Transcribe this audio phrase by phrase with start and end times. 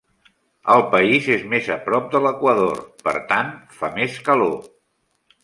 [0.75, 3.53] El país és més a prop de l'equador, per tant
[3.83, 4.59] fa més calor.